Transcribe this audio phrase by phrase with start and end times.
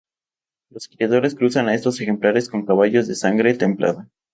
[0.71, 4.09] Los criadores cruzan a estos ejemplares con caballos de sangre templada.